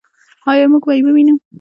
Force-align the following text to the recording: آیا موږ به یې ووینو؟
آیا 0.51 0.65
موږ 0.71 0.83
به 0.87 0.93
یې 0.95 1.01
ووینو؟ 1.05 1.35